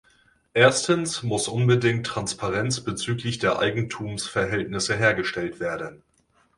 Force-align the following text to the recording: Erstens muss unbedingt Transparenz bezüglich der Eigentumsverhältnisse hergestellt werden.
Erstens 0.55 1.21
muss 1.21 1.47
unbedingt 1.47 2.07
Transparenz 2.07 2.79
bezüglich 2.79 3.37
der 3.37 3.59
Eigentumsverhältnisse 3.59 4.97
hergestellt 4.97 5.59
werden. 5.59 6.01